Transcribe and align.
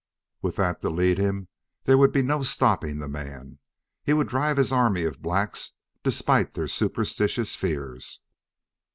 With 0.41 0.55
that 0.55 0.81
to 0.81 0.89
lead 0.89 1.19
him 1.19 1.47
there 1.83 1.95
would 1.95 2.11
be 2.11 2.23
no 2.23 2.41
stopping 2.41 2.97
the 2.97 3.07
man: 3.07 3.59
he 4.03 4.13
would 4.13 4.29
drive 4.29 4.57
his 4.57 4.71
army 4.73 5.03
of 5.03 5.21
blacks 5.21 5.73
despite 6.01 6.55
their 6.55 6.67
superstitious 6.67 7.55
fears. 7.55 8.19